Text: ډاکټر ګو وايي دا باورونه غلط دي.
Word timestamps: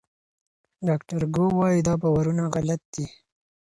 ډاکټر 0.87 1.21
ګو 1.35 1.45
وايي 1.59 1.81
دا 1.87 1.93
باورونه 2.01 2.43
غلط 2.53 2.81
دي. 2.93 3.05